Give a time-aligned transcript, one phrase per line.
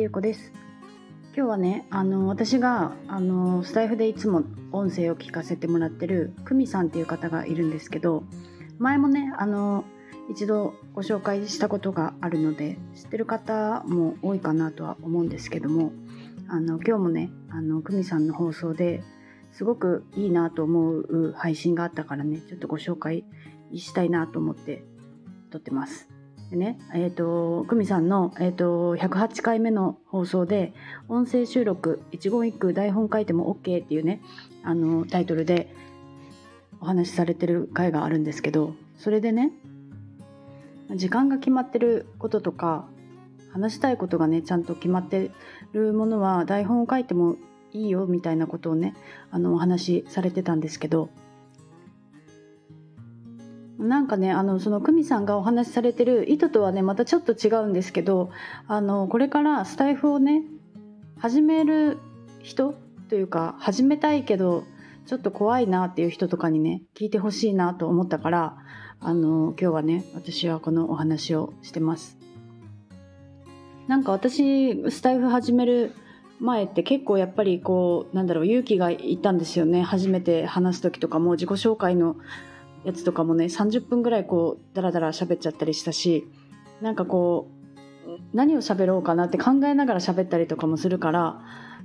[0.00, 0.50] ゆうこです
[1.36, 8.24] 今日はねあの私があのスタイフでいつも音声を聞かせてもらってる久美さんっていう方がいるんですけど
[8.78, 9.84] 前もねあの
[10.30, 15.92] 一度ご紹介したことがあるので知ってる方も多いかなとは思うんですけども
[16.48, 19.02] あの今日もねあの久美さんの放送で
[19.52, 23.26] すごくいいなと思う配信があったからねちょっとご紹介
[23.74, 24.82] したいなと思って
[25.50, 26.09] 撮ってます。
[26.50, 30.72] でね、えっ、ー、と、久美さんの、えっ、ー、と、108回目の放送で、
[31.08, 34.20] 音声収録、一言一句台本書いても OK っていうね、
[34.64, 35.72] あの、タイトルで
[36.80, 39.52] お話しされてる回があるんですけど、それでね、
[40.96, 42.88] 時間が決まってることとか、
[43.52, 45.30] 話したいことがね、ちゃんと決まって
[45.72, 47.36] るものは台本を書いても
[47.72, 48.94] いいよみたいなことをね、
[49.30, 51.10] あの、お話しされてたんですけど、
[53.80, 58.30] なんかねあのその久美さんがお話しされてる意図とはねまたちょっと違うんですけど
[58.68, 60.42] あのこれからスタイフをね
[61.18, 61.98] 始める
[62.42, 62.74] 人
[63.08, 64.64] というか始めたいけど
[65.06, 68.56] ちょっと怖いなっていう人とかにね聞いてほしいなと思ったから
[69.00, 72.18] あの今日はね私はこのお話をしてます。
[73.88, 75.94] なんか私スタイフ始める
[76.38, 82.16] 前って結構やっぱりこうなんだろう勇気がいったんですよね初めて話す時とかも自己紹介の
[82.84, 86.26] やつとかもね30分ぐらいこうダラダラ喋っちゃったりしたし
[86.80, 87.48] なんかこ
[88.06, 91.40] う何を喋ろうかなって考えながら喋ったりとかもするから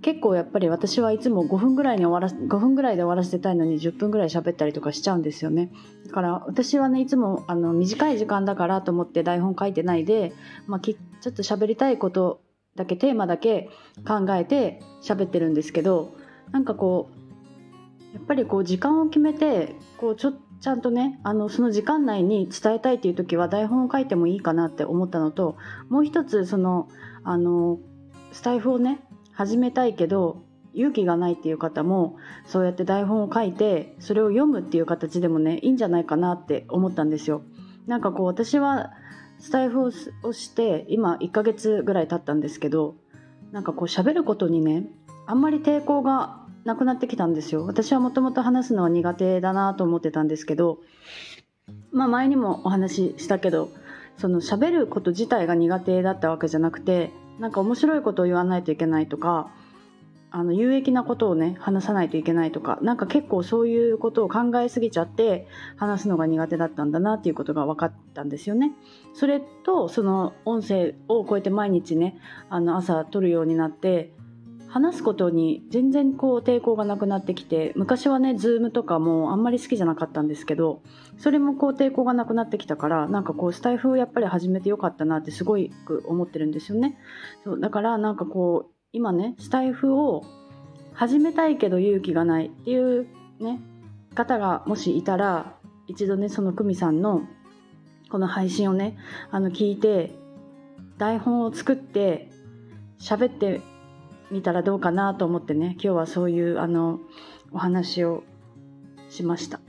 [0.00, 5.72] 結構やっぱり私はいつも5分ぐらいに終わら5分ぐらいで終わらせたいのに10分ぐらい喋ったりとかしちゃうんですよね。
[6.06, 10.32] だから私はねいつもあの短い時間だからと思って台本書いてないで、
[10.66, 12.40] まあ、きちょっと喋りたいこと
[12.76, 13.70] だけテーマだけ
[14.06, 16.14] 考えて喋ってるんですけど
[16.52, 17.10] なんかこ
[18.12, 25.56] うやっぱりこう時間を決めてこうちょっとちゃんとねあのその時間内に伝えたいっていう時は台本を書いてもいいかなって思ったのと
[25.88, 26.88] もう一つその
[27.22, 27.78] あの
[28.32, 29.00] スタイフをね
[29.32, 30.42] 始めたいけど
[30.74, 32.16] 勇気がないっていう方も
[32.46, 37.42] そうやって台本を書いてそれを読むっていう形でもねいいんじゃないかなって思ったんですよ。
[37.86, 38.92] なんかこう私は
[39.38, 39.90] スタイフを
[40.32, 42.96] して今1ヶ月ぐらい経ったんですけど
[43.52, 44.86] なんかこう喋ることにね
[45.26, 50.78] あんまり抵抗がなくなってきたんですよ私はもともと話すのは苦手だなと思ってたんですけど
[51.90, 53.70] まあ前にもお話ししたけど
[54.18, 59.50] その喋ること自体が苦手だったわけじゃなくてなんか面白いことを言わないといけないとか
[60.30, 65.46] あの有益なことをね話さないといけないとか何か結構そういうことを考えすぎちゃって
[65.76, 68.72] 話すのが苦手だったんだなっていうことが分かったんですよね。
[69.14, 72.18] それとその音声をこうやって毎日ね
[72.50, 74.12] あの朝撮るようになって
[74.68, 80.82] 話すことに全然こう抵抗がなくなってきて昔はねズームとかもあんまり好きじゃなかったんですけど
[81.16, 85.72] それもこう抵抗がなくなってきたからなんかこうスタイフをやっぱり始めてよかったなってすごい
[86.06, 86.98] 思ってるんですよね。
[87.44, 90.24] そうだからなんかこう今ねスタイフを
[90.92, 93.06] 始めたいけど勇気がないっていう
[93.40, 93.60] ね
[94.14, 95.54] 方がもしいたら
[95.86, 97.22] 一度ねその久美さんの
[98.10, 98.98] この配信をね
[99.30, 100.12] あの聞いて
[100.98, 102.30] 台本を作って
[103.00, 103.60] 喋って
[104.30, 107.00] 見たらどうかなと思ってね今日はそういうあの
[107.52, 108.24] お話を
[109.08, 109.60] しました。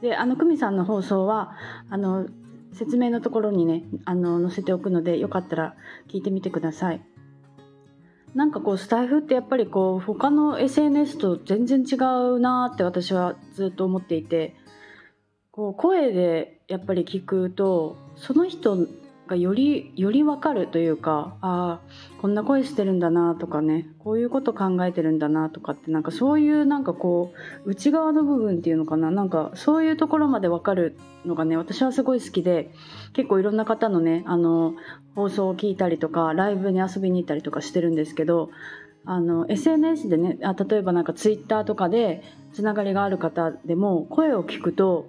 [0.00, 1.52] であの久美さんの放送は
[1.90, 2.26] あの
[2.72, 5.74] 説明のところにねあの載せておくのでよかったら
[6.08, 7.02] 聞いてみてください。
[8.34, 14.54] なんかこうスタイフってやっぱりこう他の SNS と全然違うなって私はずっと思っていて
[15.50, 18.86] こう声でやっぱり聞くとその人
[19.30, 27.32] がよりより分かるというかああこんな声してるんだなとかねこういうこと考えてるんだなとかってなんかそういうなんかこ
[27.64, 32.70] う内側の部分っていうのかななんかそういうところまで分かるのがね私はすごい好きで
[33.12, 34.74] 結構いろんな方のねあの
[35.14, 38.50] 放送を聞いたりとかライブに遊びに行ったりとかしてるんですけど
[39.06, 45.08] あの SNS でねあ例えばなんか Twitter とかでつながりがある方でも声を聞くと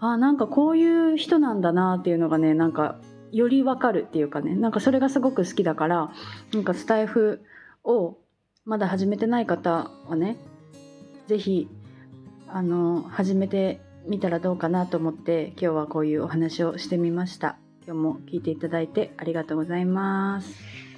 [0.00, 2.98] あなんかこういう人なんだなっていうのがねなんか
[3.32, 4.54] よりわかるっていうかね。
[4.54, 6.12] なんかそれがすごく好きだから
[6.52, 7.42] なんかスタイフ
[7.84, 8.16] を
[8.64, 10.36] まだ始めてない方はね
[11.26, 11.68] 是非
[12.48, 17.56] あの始めてみたらどうかなと思って今日はこういうお話をしてみました。
[17.86, 20.89] 今日も聞いていただいてありがとうございます。